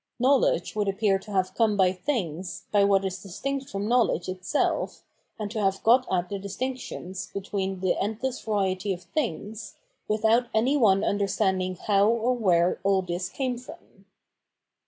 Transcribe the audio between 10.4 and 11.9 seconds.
any one understanding